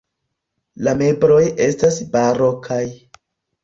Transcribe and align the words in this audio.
La 0.87 0.95
mebloj 1.03 1.39
estas 1.69 2.03
barokaj. 2.19 2.85